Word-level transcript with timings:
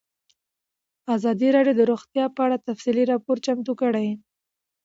ازادي 1.15 1.47
راډیو 1.55 1.77
د 1.77 1.81
روغتیا 1.91 2.25
په 2.35 2.41
اړه 2.45 2.57
تفصیلي 2.67 3.03
راپور 3.11 3.37
چمتو 3.45 3.73
کړی. 3.81 4.07